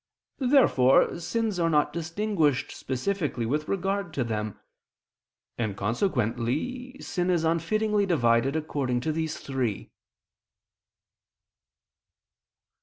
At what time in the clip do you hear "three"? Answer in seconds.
9.37-9.91